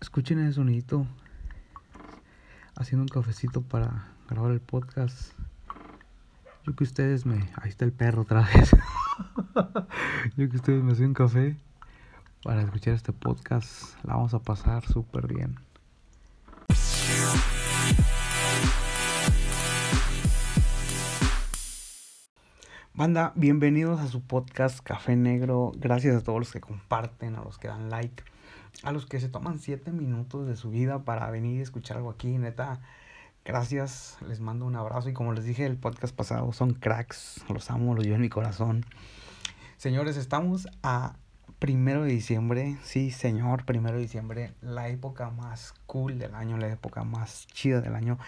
Escuchen 0.00 0.38
ese 0.40 0.54
sonidito. 0.54 1.06
Haciendo 2.74 3.02
un 3.02 3.08
cafecito 3.08 3.60
para 3.60 4.08
grabar 4.30 4.50
el 4.50 4.60
podcast. 4.60 5.34
Yo 6.64 6.74
que 6.74 6.84
ustedes 6.84 7.26
me. 7.26 7.50
Ahí 7.56 7.68
está 7.68 7.84
el 7.84 7.92
perro 7.92 8.22
otra 8.22 8.40
vez. 8.40 8.70
Yo 10.38 10.48
que 10.48 10.56
ustedes 10.56 10.82
me 10.82 10.92
hacen 10.92 11.08
un 11.08 11.14
café 11.14 11.58
para 12.42 12.62
escuchar 12.62 12.94
este 12.94 13.12
podcast. 13.12 13.94
La 14.02 14.14
vamos 14.14 14.32
a 14.32 14.38
pasar 14.38 14.86
súper 14.86 15.26
bien. 15.26 15.58
Banda, 22.94 23.32
bienvenidos 23.36 24.00
a 24.00 24.08
su 24.08 24.22
podcast 24.22 24.80
Café 24.80 25.14
Negro. 25.14 25.72
Gracias 25.76 26.16
a 26.16 26.22
todos 26.22 26.38
los 26.38 26.52
que 26.52 26.60
comparten, 26.60 27.36
a 27.36 27.42
los 27.42 27.58
que 27.58 27.68
dan 27.68 27.90
like, 27.90 28.24
a 28.82 28.92
los 28.92 29.06
que 29.06 29.20
se 29.20 29.28
toman 29.28 29.58
7 29.58 29.92
minutos 29.92 30.46
de 30.46 30.56
su 30.56 30.70
vida 30.70 31.04
para 31.04 31.30
venir 31.30 31.58
y 31.58 31.62
escuchar 31.62 31.98
algo 31.98 32.10
aquí. 32.10 32.38
Neta, 32.38 32.80
gracias. 33.44 34.18
Les 34.26 34.40
mando 34.40 34.66
un 34.66 34.76
abrazo 34.76 35.08
y 35.08 35.12
como 35.12 35.32
les 35.32 35.44
dije 35.44 35.66
el 35.66 35.76
podcast 35.76 36.14
pasado, 36.14 36.52
son 36.52 36.74
cracks. 36.74 37.44
Los 37.48 37.70
amo, 37.70 37.94
los 37.94 38.04
llevo 38.04 38.16
en 38.16 38.22
mi 38.22 38.28
corazón. 38.28 38.84
Señores, 39.76 40.16
estamos 40.16 40.68
a 40.82 41.16
primero 41.58 42.02
de 42.02 42.10
diciembre. 42.10 42.78
Sí, 42.82 43.10
señor, 43.10 43.64
primero 43.64 43.96
de 43.96 44.02
diciembre. 44.02 44.54
La 44.62 44.88
época 44.88 45.30
más 45.30 45.74
cool 45.86 46.18
del 46.18 46.34
año, 46.34 46.56
la 46.56 46.68
época 46.68 47.04
más 47.04 47.46
chida 47.48 47.80
del 47.80 47.94
año. 47.94 48.18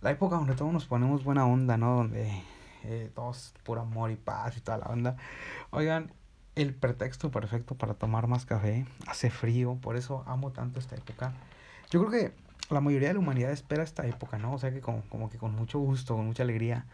La 0.00 0.10
época 0.10 0.36
donde 0.36 0.54
todos 0.54 0.72
nos 0.72 0.86
ponemos 0.86 1.22
buena 1.22 1.46
onda, 1.46 1.76
¿no? 1.76 1.96
Donde 1.96 2.42
eh, 2.84 3.10
todos 3.14 3.54
puro 3.62 3.82
amor 3.82 4.10
y 4.10 4.16
paz 4.16 4.56
y 4.56 4.60
toda 4.60 4.78
la 4.78 4.86
onda. 4.86 5.16
Oigan, 5.70 6.12
el 6.62 6.74
pretexto 6.74 7.30
perfecto 7.30 7.74
para 7.76 7.94
tomar 7.94 8.26
más 8.26 8.44
café. 8.44 8.86
Hace 9.06 9.30
frío, 9.30 9.78
por 9.80 9.96
eso 9.96 10.24
amo 10.26 10.50
tanto 10.50 10.80
esta 10.80 10.96
época. 10.96 11.32
Yo 11.90 12.04
creo 12.04 12.10
que 12.10 12.32
la 12.70 12.80
mayoría 12.80 13.08
de 13.08 13.14
la 13.14 13.20
humanidad 13.20 13.50
espera 13.50 13.82
esta 13.82 14.06
época, 14.06 14.38
¿no? 14.38 14.54
O 14.54 14.58
sea 14.58 14.72
que 14.72 14.80
como, 14.80 15.02
como 15.08 15.30
que 15.30 15.38
con 15.38 15.54
mucho 15.54 15.78
gusto, 15.78 16.16
con 16.16 16.26
mucha 16.26 16.42
alegría. 16.42 16.84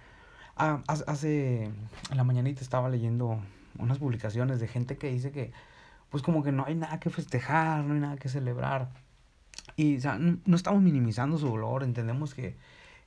Ah, 0.56 0.83
hace, 0.86 1.64
en 1.64 2.16
la 2.16 2.25
mañanita 2.25 2.61
estaba 2.61 2.88
leyendo 2.88 3.41
unas 3.78 3.98
publicaciones 3.98 4.61
de 4.61 4.69
gente 4.69 4.97
que 4.97 5.11
dice 5.11 5.33
que 5.33 5.53
pues 6.10 6.22
como 6.22 6.44
que 6.44 6.53
no 6.53 6.64
hay 6.64 6.77
nada 6.77 7.00
que 7.00 7.10
festejar, 7.10 7.83
no 7.84 7.94
hay 7.94 8.00
nada 8.00 8.16
que 8.16 8.28
celebrar. 8.28 8.88
Y 9.77 9.97
o 9.97 10.00
sea, 10.00 10.19
no, 10.19 10.56
estamos 10.56 10.81
minimizando 10.81 11.38
su 11.38 11.48
dolor, 11.48 11.83
entendemos 11.83 12.34
que 12.34 12.56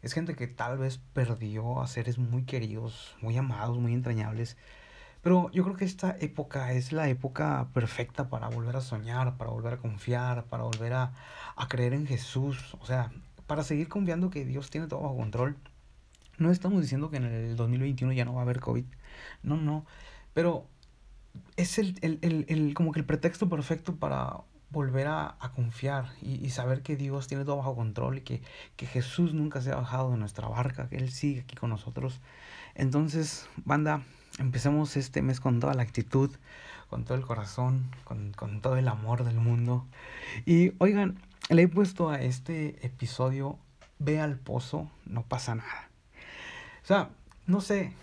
es 0.01 0.13
gente 0.13 0.35
que 0.35 0.47
tal 0.47 0.77
vez 0.77 0.99
perdió 1.13 1.81
a 1.81 1.87
seres 1.87 2.17
muy 2.17 2.43
queridos, 2.43 3.15
muy 3.21 3.37
amados, 3.37 3.77
muy 3.77 3.93
entrañables. 3.93 4.57
Pero 5.21 5.51
yo 5.51 5.63
creo 5.63 5.75
que 5.75 5.85
esta 5.85 6.15
época 6.19 6.71
es 6.73 6.91
la 6.91 7.09
época 7.09 7.67
perfecta 7.73 8.29
para 8.29 8.49
volver 8.49 8.75
a 8.75 8.81
soñar, 8.81 9.37
para 9.37 9.49
volver 9.49 9.73
a 9.73 9.77
confiar, 9.77 10.45
para 10.45 10.63
volver 10.63 10.93
a, 10.93 11.13
a 11.55 11.67
creer 11.67 11.93
en 11.93 12.07
Jesús. 12.07 12.75
O 12.79 12.85
sea, 12.85 13.11
para 13.47 13.63
seguir 13.63 13.87
confiando 13.87 14.29
que 14.29 14.45
Dios 14.45 14.69
tiene 14.69 14.87
todo 14.87 15.01
bajo 15.01 15.17
control. 15.17 15.57
No 16.37 16.51
estamos 16.51 16.81
diciendo 16.81 17.09
que 17.09 17.17
en 17.17 17.25
el 17.25 17.55
2021 17.55 18.13
ya 18.13 18.25
no 18.25 18.33
va 18.33 18.41
a 18.41 18.43
haber 18.43 18.59
COVID. 18.59 18.85
No, 19.41 19.57
no. 19.57 19.85
Pero 20.33 20.67
es 21.55 21.79
el, 21.79 21.97
el, 22.01 22.19
el, 22.21 22.45
el 22.49 22.73
como 22.73 22.91
que 22.91 22.99
el 22.99 23.05
pretexto 23.05 23.49
perfecto 23.49 23.95
para 23.95 24.41
volver 24.69 25.07
a, 25.07 25.37
a 25.39 25.51
confiar 25.53 26.11
y, 26.21 26.45
y, 26.45 26.49
saber 26.49 26.81
que 26.81 26.97
Dios 26.97 27.27
tiene 27.27 27.45
todo 27.45 27.57
bajo 27.57 27.75
control 27.75 28.17
y 28.17 28.21
que, 28.21 28.41
que 28.75 28.85
Jesús 28.85 29.33
nunca 29.33 29.61
se 29.61 29.71
ha 29.71 29.75
bajado 29.75 30.11
de 30.11 30.17
nuestra 30.17 30.47
barca, 30.47 30.89
que 30.89 30.97
Él 30.97 31.09
sigue 31.09 31.41
aquí 31.41 31.55
con 31.55 31.69
nosotros. 31.69 32.19
Entonces, 32.75 33.47
banda, 33.63 34.03
empecemos 34.37 34.97
este 34.97 35.21
mes 35.21 35.39
con 35.39 35.59
toda 35.59 35.73
la 35.73 35.83
actitud, 35.83 36.31
con 36.89 37.03
todo 37.05 37.17
el 37.17 37.25
corazón, 37.25 37.89
con, 38.03 38.33
con 38.33 38.61
todo 38.61 38.77
el 38.77 38.87
amor 38.87 39.23
del 39.23 39.37
mundo. 39.37 39.85
Y 40.45 40.73
oigan, 40.79 41.19
le 41.49 41.63
he 41.63 41.67
puesto 41.67 42.09
a 42.09 42.21
este 42.21 42.85
episodio, 42.85 43.57
ve 43.99 44.19
al 44.19 44.37
pozo, 44.37 44.89
no 45.05 45.23
pasa 45.23 45.55
nada. 45.55 45.89
O 46.83 46.87
sea, 46.87 47.09
no 47.45 47.61
sé, 47.61 47.93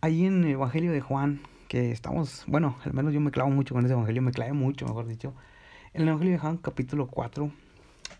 ahí 0.00 0.24
en 0.24 0.44
el 0.44 0.50
Evangelio 0.52 0.92
de 0.92 1.00
Juan, 1.00 1.40
que 1.68 1.92
estamos, 1.92 2.44
bueno, 2.46 2.76
al 2.84 2.92
menos 2.92 3.12
yo 3.12 3.20
me 3.20 3.30
clavo 3.30 3.50
mucho 3.50 3.74
con 3.74 3.84
ese 3.84 3.94
Evangelio, 3.94 4.22
me 4.22 4.32
clavé 4.32 4.52
mucho, 4.52 4.86
mejor 4.86 5.06
dicho 5.06 5.34
en 5.96 6.02
el 6.02 6.08
Evangelio 6.08 6.34
de 6.34 6.38
Juan, 6.38 6.58
capítulo 6.58 7.06
4, 7.06 7.50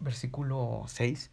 versículo 0.01 0.85
6, 0.87 1.31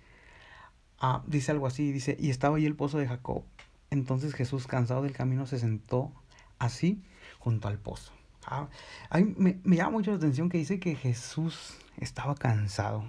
ah, 0.99 1.23
dice 1.25 1.51
algo 1.53 1.67
así, 1.67 1.93
dice, 1.93 2.17
y 2.19 2.31
estaba 2.31 2.57
ahí 2.57 2.65
el 2.65 2.75
pozo 2.75 2.97
de 2.97 3.07
Jacob. 3.07 3.43
Entonces 3.93 4.33
Jesús, 4.33 4.65
cansado 4.65 5.03
del 5.03 5.13
camino, 5.13 5.45
se 5.45 5.59
sentó 5.59 6.11
así 6.57 7.03
junto 7.37 7.67
al 7.67 7.77
pozo. 7.77 8.11
Ah, 8.43 8.67
ahí 9.11 9.35
me, 9.37 9.59
me, 9.63 9.75
llama 9.75 9.91
mucho 9.91 10.09
la 10.09 10.17
atención 10.17 10.49
que 10.49 10.57
dice 10.57 10.79
que 10.79 10.95
Jesús 10.95 11.77
estaba 11.97 12.33
cansado. 12.33 13.03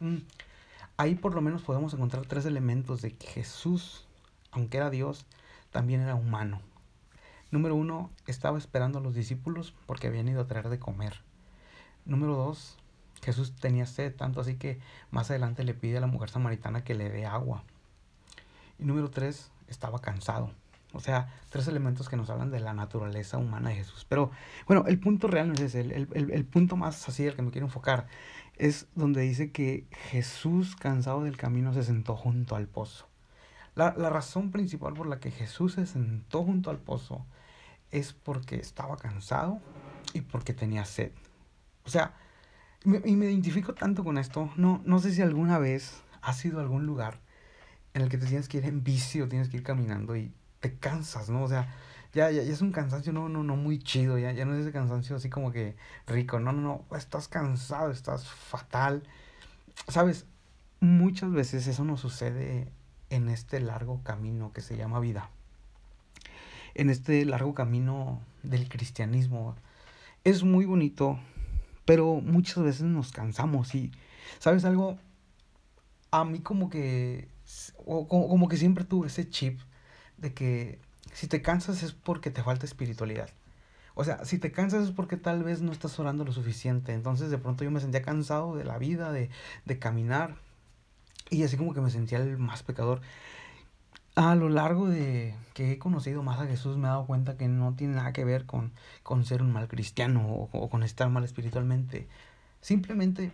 Mm. 0.00 0.16
Ahí 0.96 1.14
por 1.14 1.36
lo 1.36 1.42
menos 1.42 1.62
podemos 1.62 1.94
encontrar 1.94 2.26
tres 2.26 2.44
elementos 2.44 3.02
de 3.02 3.12
que 3.12 3.28
Jesús, 3.28 4.08
aunque 4.50 4.78
era 4.78 4.90
Dios, 4.90 5.26
también 5.70 6.00
era 6.00 6.16
humano. 6.16 6.60
Número 7.52 7.76
uno, 7.76 8.10
estaba 8.26 8.58
esperando 8.58 8.98
a 8.98 9.02
los 9.02 9.14
discípulos 9.14 9.74
porque 9.86 10.08
habían 10.08 10.28
ido 10.28 10.40
a 10.40 10.48
traer 10.48 10.70
de 10.70 10.80
comer. 10.80 11.20
Número 12.04 12.34
dos, 12.34 12.78
Jesús 13.22 13.54
tenía 13.54 13.86
sed, 13.86 14.12
tanto 14.16 14.40
así 14.40 14.56
que 14.56 14.80
más 15.12 15.30
adelante 15.30 15.62
le 15.62 15.74
pide 15.74 15.98
a 15.98 16.00
la 16.00 16.08
mujer 16.08 16.30
samaritana 16.30 16.82
que 16.82 16.96
le 16.96 17.10
dé 17.10 17.26
agua. 17.26 17.62
Y 18.80 18.86
número 18.86 19.08
tres, 19.08 19.52
estaba 19.68 20.00
cansado. 20.00 20.50
O 20.92 21.00
sea, 21.00 21.28
tres 21.50 21.68
elementos 21.68 22.08
que 22.08 22.16
nos 22.16 22.30
hablan 22.30 22.50
de 22.50 22.60
la 22.60 22.72
naturaleza 22.72 23.36
humana 23.38 23.70
de 23.70 23.76
Jesús. 23.76 24.06
Pero 24.08 24.30
bueno, 24.66 24.84
el 24.86 24.98
punto 24.98 25.28
real 25.28 25.48
no 25.48 25.54
es 25.54 25.60
ese. 25.60 25.80
El, 25.80 26.08
el, 26.12 26.30
el 26.30 26.44
punto 26.44 26.76
más 26.76 27.08
así 27.08 27.28
al 27.28 27.34
que 27.34 27.42
me 27.42 27.50
quiero 27.50 27.66
enfocar 27.66 28.06
es 28.56 28.86
donde 28.94 29.20
dice 29.20 29.52
que 29.52 29.86
Jesús, 30.10 30.74
cansado 30.76 31.24
del 31.24 31.36
camino, 31.36 31.74
se 31.74 31.82
sentó 31.82 32.16
junto 32.16 32.56
al 32.56 32.66
pozo. 32.66 33.08
La, 33.74 33.94
la 33.98 34.08
razón 34.08 34.50
principal 34.50 34.94
por 34.94 35.06
la 35.06 35.20
que 35.20 35.30
Jesús 35.30 35.74
se 35.74 35.86
sentó 35.86 36.42
junto 36.44 36.70
al 36.70 36.78
pozo 36.78 37.26
es 37.90 38.14
porque 38.14 38.56
estaba 38.56 38.96
cansado 38.96 39.60
y 40.14 40.22
porque 40.22 40.54
tenía 40.54 40.86
sed. 40.86 41.12
O 41.84 41.90
sea, 41.90 42.14
me, 42.84 43.02
y 43.04 43.16
me 43.16 43.26
identifico 43.26 43.74
tanto 43.74 44.02
con 44.02 44.16
esto. 44.16 44.50
No, 44.56 44.80
no 44.86 44.98
sé 44.98 45.12
si 45.12 45.20
alguna 45.20 45.58
vez 45.58 46.02
has 46.22 46.42
ido 46.44 46.58
a 46.58 46.62
algún 46.62 46.86
lugar 46.86 47.20
en 47.96 48.02
el 48.02 48.08
que 48.08 48.18
te 48.18 48.26
tienes 48.26 48.48
que 48.48 48.58
ir 48.58 48.66
en 48.66 48.84
bici 48.84 49.20
o 49.20 49.28
tienes 49.28 49.48
que 49.48 49.56
ir 49.56 49.62
caminando 49.62 50.14
y 50.16 50.32
te 50.60 50.78
cansas, 50.78 51.30
¿no? 51.30 51.42
O 51.42 51.48
sea, 51.48 51.74
ya, 52.12 52.30
ya, 52.30 52.42
ya 52.42 52.52
es 52.52 52.60
un 52.60 52.70
cansancio 52.70 53.12
no, 53.12 53.28
no, 53.28 53.42
no 53.42 53.56
muy 53.56 53.78
chido, 53.78 54.18
ya, 54.18 54.30
ya 54.32 54.44
no 54.44 54.54
es 54.54 54.60
ese 54.60 54.70
cansancio 54.70 55.16
así 55.16 55.28
como 55.28 55.50
que 55.50 55.76
rico, 56.06 56.38
no, 56.38 56.52
no, 56.52 56.60
no, 56.60 56.96
estás 56.96 57.26
cansado, 57.26 57.90
estás 57.90 58.28
fatal. 58.28 59.02
Sabes, 59.88 60.26
muchas 60.78 61.32
veces 61.32 61.66
eso 61.66 61.84
nos 61.84 62.00
sucede 62.00 62.70
en 63.10 63.28
este 63.28 63.58
largo 63.58 64.02
camino 64.04 64.52
que 64.52 64.60
se 64.60 64.76
llama 64.76 65.00
vida. 65.00 65.30
En 66.74 66.90
este 66.90 67.24
largo 67.24 67.54
camino 67.54 68.20
del 68.42 68.68
cristianismo. 68.68 69.56
Es 70.22 70.44
muy 70.44 70.66
bonito 70.66 71.18
pero 71.86 72.20
muchas 72.20 72.62
veces 72.62 72.82
nos 72.82 73.12
cansamos 73.12 73.74
y, 73.74 73.92
¿sabes 74.40 74.66
algo? 74.66 74.98
A 76.10 76.24
mí 76.24 76.40
como 76.40 76.68
que, 76.68 77.28
o 77.84 78.08
como, 78.08 78.28
como 78.28 78.48
que 78.48 78.56
siempre 78.56 78.84
tuve 78.84 79.08
ese 79.08 79.28
chip 79.28 79.60
de 80.16 80.34
que 80.34 80.80
si 81.12 81.28
te 81.28 81.42
cansas 81.42 81.82
es 81.82 81.92
porque 81.92 82.30
te 82.30 82.42
falta 82.42 82.66
espiritualidad. 82.66 83.30
O 83.94 84.04
sea, 84.04 84.24
si 84.24 84.38
te 84.38 84.52
cansas 84.52 84.84
es 84.84 84.90
porque 84.90 85.16
tal 85.16 85.42
vez 85.42 85.62
no 85.62 85.72
estás 85.72 85.98
orando 85.98 86.24
lo 86.24 86.32
suficiente. 86.32 86.92
Entonces 86.92 87.30
de 87.30 87.38
pronto 87.38 87.64
yo 87.64 87.70
me 87.70 87.80
sentía 87.80 88.02
cansado 88.02 88.56
de 88.56 88.64
la 88.64 88.78
vida, 88.78 89.12
de, 89.12 89.30
de 89.64 89.78
caminar. 89.78 90.36
Y 91.30 91.42
así 91.44 91.56
como 91.56 91.74
que 91.74 91.80
me 91.80 91.90
sentía 91.90 92.18
el 92.18 92.38
más 92.38 92.62
pecador 92.62 93.00
a 94.16 94.34
lo 94.34 94.48
largo 94.48 94.88
de 94.88 95.34
que 95.54 95.72
he 95.72 95.78
conocido 95.78 96.22
más 96.22 96.40
a 96.40 96.46
Jesús 96.46 96.78
me 96.78 96.84
he 96.84 96.90
dado 96.90 97.06
cuenta 97.06 97.36
que 97.36 97.48
no 97.48 97.74
tiene 97.74 97.96
nada 97.96 98.14
que 98.14 98.24
ver 98.24 98.46
con, 98.46 98.72
con 99.02 99.24
ser 99.26 99.42
un 99.42 99.52
mal 99.52 99.68
cristiano 99.68 100.26
o, 100.26 100.48
o, 100.52 100.70
con 100.70 100.82
estar 100.82 101.08
mal 101.10 101.22
espiritualmente. 101.22 102.08
Simplemente 102.62 103.30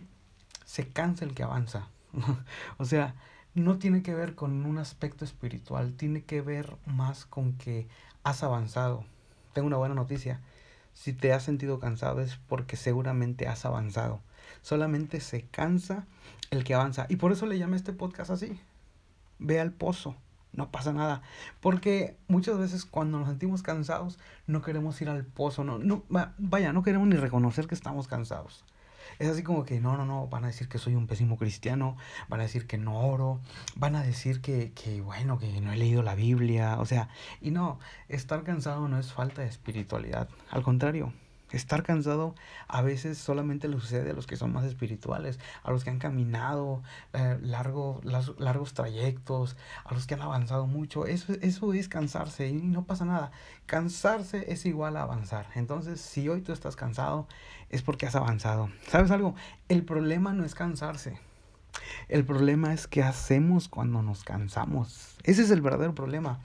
se 0.65 0.87
cansa 0.89 1.23
el 1.25 1.33
que 1.33 1.43
avanza. 1.43 1.87
o 2.77 2.85
sea, 2.85 3.15
no 3.55 3.77
tiene 3.77 4.01
que 4.03 4.13
ver 4.13 4.35
con 4.35 4.65
un 4.65 4.77
aspecto 4.77 5.25
espiritual, 5.25 5.93
tiene 5.93 6.23
que 6.23 6.41
ver 6.41 6.75
más 6.85 7.25
con 7.25 7.53
que 7.53 7.87
has 8.23 8.43
avanzado. 8.43 9.05
Tengo 9.53 9.67
una 9.67 9.77
buena 9.77 9.95
noticia. 9.95 10.41
Si 10.93 11.13
te 11.13 11.33
has 11.33 11.43
sentido 11.43 11.79
cansado 11.79 12.21
es 12.21 12.37
porque 12.47 12.77
seguramente 12.77 13.47
has 13.47 13.65
avanzado. 13.65 14.21
Solamente 14.61 15.19
se 15.19 15.43
cansa 15.43 16.05
el 16.51 16.63
que 16.63 16.75
avanza. 16.75 17.05
Y 17.09 17.15
por 17.17 17.31
eso 17.31 17.45
le 17.45 17.57
llamé 17.57 17.77
este 17.77 17.93
podcast 17.93 18.31
así. 18.31 18.59
Ve 19.39 19.59
al 19.59 19.71
pozo 19.71 20.15
no 20.53 20.69
pasa 20.71 20.93
nada. 20.93 21.21
Porque 21.59 22.15
muchas 22.27 22.57
veces 22.57 22.85
cuando 22.85 23.19
nos 23.19 23.27
sentimos 23.27 23.61
cansados 23.63 24.19
no 24.47 24.61
queremos 24.61 25.01
ir 25.01 25.09
al 25.09 25.25
pozo, 25.25 25.63
no, 25.63 25.79
no, 25.79 26.03
vaya, 26.37 26.71
no 26.71 26.83
queremos 26.83 27.07
ni 27.07 27.17
reconocer 27.17 27.67
que 27.67 27.75
estamos 27.75 28.07
cansados. 28.07 28.63
Es 29.19 29.29
así 29.29 29.43
como 29.43 29.65
que 29.65 29.79
no, 29.79 29.97
no, 29.97 30.05
no, 30.05 30.27
van 30.27 30.43
a 30.43 30.47
decir 30.47 30.67
que 30.67 30.77
soy 30.77 30.95
un 30.95 31.07
pésimo 31.07 31.37
cristiano, 31.37 31.97
van 32.29 32.39
a 32.39 32.43
decir 32.43 32.67
que 32.67 32.77
no 32.77 32.99
oro, 32.99 33.39
van 33.75 33.95
a 33.95 34.03
decir 34.03 34.41
que, 34.41 34.71
que 34.73 35.01
bueno, 35.01 35.39
que 35.39 35.61
no 35.61 35.71
he 35.71 35.77
leído 35.77 36.03
la 36.03 36.15
Biblia, 36.15 36.77
o 36.79 36.85
sea, 36.85 37.09
y 37.41 37.51
no, 37.51 37.79
estar 38.09 38.43
cansado 38.43 38.87
no 38.87 38.99
es 38.99 39.13
falta 39.13 39.41
de 39.41 39.47
espiritualidad, 39.47 40.29
al 40.49 40.63
contrario, 40.63 41.13
Estar 41.53 41.83
cansado 41.83 42.33
a 42.67 42.81
veces 42.81 43.19
solamente 43.19 43.67
le 43.67 43.79
sucede 43.79 44.09
a 44.09 44.13
los 44.13 44.25
que 44.25 44.37
son 44.37 44.51
más 44.51 44.65
espirituales, 44.65 45.39
a 45.61 45.69
los 45.69 45.83
que 45.83 45.91
han 45.91 45.99
caminado 45.99 46.81
eh, 47.13 47.37
largo, 47.41 48.01
largos 48.03 48.73
trayectos, 48.73 49.55
a 49.85 49.93
los 49.93 50.07
que 50.07 50.15
han 50.15 50.21
avanzado 50.21 50.65
mucho. 50.65 51.05
Eso, 51.05 51.33
eso 51.41 51.73
es 51.73 51.87
cansarse 51.87 52.49
y 52.49 52.53
no 52.53 52.85
pasa 52.85 53.05
nada. 53.05 53.31
Cansarse 53.67 54.51
es 54.51 54.65
igual 54.65 54.97
a 54.97 55.03
avanzar. 55.03 55.45
Entonces, 55.53 56.01
si 56.01 56.27
hoy 56.27 56.41
tú 56.41 56.53
estás 56.53 56.75
cansado, 56.75 57.27
es 57.69 57.83
porque 57.83 58.07
has 58.07 58.15
avanzado. 58.15 58.69
¿Sabes 58.87 59.11
algo? 59.11 59.35
El 59.69 59.85
problema 59.85 60.33
no 60.33 60.45
es 60.45 60.55
cansarse. 60.55 61.19
El 62.09 62.25
problema 62.25 62.73
es 62.73 62.87
qué 62.87 63.03
hacemos 63.03 63.69
cuando 63.69 64.01
nos 64.01 64.23
cansamos. 64.23 65.17
Ese 65.23 65.43
es 65.43 65.51
el 65.51 65.61
verdadero 65.61 65.93
problema. 65.93 66.39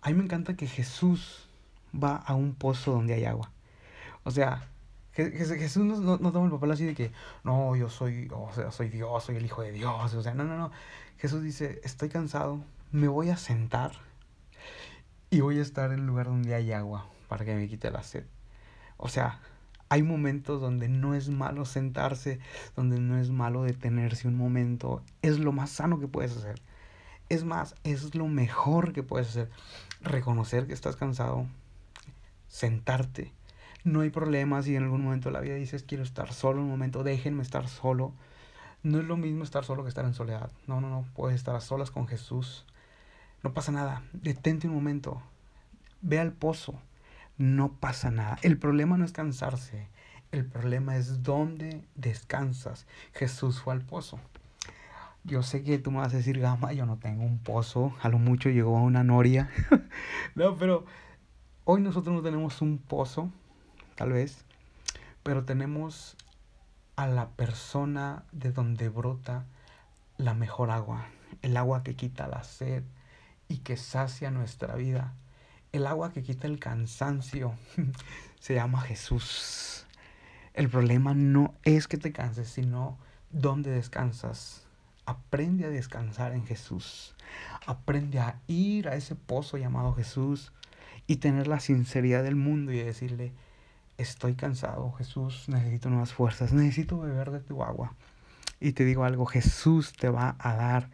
A 0.00 0.08
mí 0.08 0.14
me 0.14 0.24
encanta 0.24 0.56
que 0.56 0.66
Jesús 0.66 1.48
va 1.92 2.16
a 2.16 2.34
un 2.34 2.54
pozo 2.54 2.92
donde 2.92 3.14
hay 3.14 3.24
agua. 3.24 3.50
O 4.26 4.32
sea, 4.32 4.68
Jesús 5.12 5.84
no, 5.84 6.18
no, 6.18 6.32
toma 6.32 6.46
el 6.46 6.50
papel 6.50 6.72
así 6.72 6.84
de 6.84 6.94
que, 6.94 7.12
no, 7.44 7.76
yo 7.76 7.88
soy, 7.88 8.28
o 8.32 8.52
sea, 8.52 8.72
soy 8.72 8.88
Dios, 8.88 9.22
soy 9.22 9.36
el 9.36 9.44
Hijo 9.44 9.62
de 9.62 9.70
Dios. 9.70 10.12
O 10.14 10.22
sea, 10.22 10.34
no, 10.34 10.42
no, 10.42 10.58
no. 10.58 10.72
Jesús 11.18 11.44
dice, 11.44 11.80
estoy 11.84 12.08
cansado, 12.08 12.60
me 12.90 13.06
voy 13.06 13.30
a 13.30 13.36
sentar 13.36 13.92
y 15.30 15.42
voy 15.42 15.60
a 15.60 15.62
estar 15.62 15.92
en 15.92 16.00
el 16.00 16.06
lugar 16.06 16.26
donde 16.26 16.56
hay 16.56 16.72
agua 16.72 17.06
para 17.28 17.44
que 17.44 17.54
me 17.54 17.68
quite 17.68 17.88
la 17.92 18.02
sed. 18.02 18.24
O 18.96 19.08
sea, 19.08 19.38
hay 19.90 20.02
momentos 20.02 20.60
donde 20.60 20.88
no 20.88 21.14
es 21.14 21.28
malo 21.28 21.66
sentarse, 21.66 22.40
donde 22.74 22.98
no 22.98 23.18
es 23.18 23.30
malo 23.30 23.62
detenerse 23.62 24.26
un 24.26 24.34
momento. 24.34 25.04
Es 25.22 25.38
lo 25.38 25.52
más 25.52 25.70
sano 25.70 26.00
que 26.00 26.08
puedes 26.08 26.36
hacer. 26.36 26.60
Es 27.28 27.44
más, 27.44 27.76
es 27.84 28.16
lo 28.16 28.26
mejor 28.26 28.92
que 28.92 29.04
puedes 29.04 29.28
hacer. 29.28 29.50
Reconocer 30.00 30.66
que 30.66 30.74
estás 30.74 30.96
cansado, 30.96 31.46
sentarte 32.48 33.32
no 33.86 34.00
hay 34.00 34.10
problema 34.10 34.60
si 34.62 34.74
en 34.74 34.82
algún 34.82 35.04
momento 35.04 35.28
de 35.28 35.34
la 35.34 35.40
vida 35.40 35.54
dices 35.54 35.84
quiero 35.84 36.02
estar 36.02 36.32
solo 36.32 36.60
un 36.60 36.68
momento, 36.68 37.04
déjenme 37.04 37.42
estar 37.42 37.68
solo. 37.68 38.12
No 38.82 38.98
es 38.98 39.04
lo 39.04 39.16
mismo 39.16 39.44
estar 39.44 39.64
solo 39.64 39.84
que 39.84 39.88
estar 39.88 40.04
en 40.04 40.12
soledad. 40.12 40.50
No, 40.66 40.80
no, 40.80 40.90
no, 40.90 41.04
puedes 41.14 41.36
estar 41.36 41.54
a 41.54 41.60
solas 41.60 41.92
con 41.92 42.08
Jesús. 42.08 42.66
No 43.44 43.54
pasa 43.54 43.70
nada. 43.70 44.02
Detente 44.12 44.66
un 44.66 44.74
momento. 44.74 45.22
Ve 46.02 46.18
al 46.18 46.32
pozo. 46.32 46.74
No 47.38 47.74
pasa 47.74 48.10
nada. 48.10 48.38
El 48.42 48.58
problema 48.58 48.96
no 48.96 49.04
es 49.04 49.12
cansarse. 49.12 49.86
El 50.32 50.46
problema 50.46 50.96
es 50.96 51.22
dónde 51.22 51.84
descansas. 51.94 52.88
Jesús 53.12 53.60
fue 53.60 53.72
al 53.72 53.82
pozo. 53.82 54.18
Yo 55.22 55.44
sé 55.44 55.62
que 55.62 55.78
tú 55.78 55.92
me 55.92 55.98
vas 55.98 56.12
a 56.12 56.16
decir, 56.16 56.40
Gama, 56.40 56.72
yo 56.72 56.86
no 56.86 56.96
tengo 56.96 57.22
un 57.22 57.38
pozo. 57.38 57.94
A 58.02 58.08
lo 58.08 58.18
mucho 58.18 58.50
llegó 58.50 58.78
a 58.78 58.82
una 58.82 59.04
noria. 59.04 59.48
no, 60.34 60.56
pero 60.56 60.84
hoy 61.64 61.82
nosotros 61.82 62.16
no 62.16 62.22
tenemos 62.22 62.60
un 62.62 62.78
pozo 62.78 63.30
tal 63.96 64.12
vez, 64.12 64.44
pero 65.22 65.44
tenemos 65.44 66.16
a 66.94 67.06
la 67.06 67.30
persona 67.30 68.24
de 68.32 68.52
donde 68.52 68.88
brota 68.88 69.44
la 70.18 70.34
mejor 70.34 70.70
agua, 70.70 71.06
el 71.42 71.56
agua 71.56 71.82
que 71.82 71.96
quita 71.96 72.28
la 72.28 72.44
sed 72.44 72.84
y 73.48 73.58
que 73.58 73.76
sacia 73.76 74.30
nuestra 74.30 74.76
vida, 74.76 75.14
el 75.72 75.86
agua 75.86 76.12
que 76.12 76.22
quita 76.22 76.46
el 76.46 76.58
cansancio, 76.58 77.54
se 78.40 78.54
llama 78.54 78.80
Jesús. 78.80 79.86
El 80.54 80.70
problema 80.70 81.12
no 81.12 81.54
es 81.64 81.86
que 81.86 81.98
te 81.98 82.12
canses, 82.12 82.48
sino 82.48 82.98
dónde 83.30 83.70
descansas. 83.70 84.66
Aprende 85.04 85.66
a 85.66 85.68
descansar 85.68 86.32
en 86.32 86.46
Jesús. 86.46 87.14
Aprende 87.66 88.20
a 88.20 88.40
ir 88.46 88.88
a 88.88 88.94
ese 88.94 89.14
pozo 89.14 89.58
llamado 89.58 89.92
Jesús 89.92 90.52
y 91.06 91.16
tener 91.16 91.46
la 91.46 91.60
sinceridad 91.60 92.22
del 92.22 92.36
mundo 92.36 92.72
y 92.72 92.78
decirle, 92.78 93.32
estoy 93.98 94.34
cansado, 94.34 94.92
Jesús, 94.92 95.48
necesito 95.48 95.90
nuevas 95.90 96.12
fuerzas, 96.12 96.52
necesito 96.52 96.98
beber 96.98 97.30
de 97.30 97.40
tu 97.40 97.62
agua. 97.62 97.94
Y 98.60 98.72
te 98.72 98.84
digo 98.84 99.04
algo, 99.04 99.26
Jesús 99.26 99.92
te 99.92 100.08
va 100.08 100.36
a 100.38 100.54
dar 100.54 100.90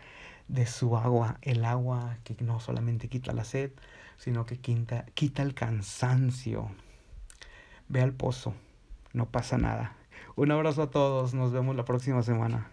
de 0.49 0.67
su 0.67 0.97
agua, 0.97 1.39
el 1.43 1.65
agua 1.65 2.19
que 2.25 2.37
no 2.41 2.61
solamente 2.61 3.09
quita 3.09 3.33
la 3.33 3.45
sed, 3.45 3.71
sino 4.17 4.47
que 4.47 4.59
quita, 4.59 5.07
quita 5.15 5.43
el 5.43 5.55
cansancio. 5.55 6.71
Ve 7.89 8.03
al 8.03 8.13
pozo, 8.13 8.55
no 9.13 9.27
pasa 9.27 9.59
nada. 9.59 9.97
Un 10.37 10.51
abrazo 10.51 10.83
a 10.83 10.91
todos, 10.91 11.35
nos 11.35 11.53
vemos 11.53 11.77
la 11.77 11.85
próxima 11.85 12.23
semana. 12.23 12.71